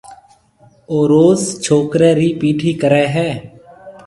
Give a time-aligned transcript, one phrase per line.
[0.89, 3.27] او روز ڇوڪرَي ري پيِٺي ڪرَي ھيََََ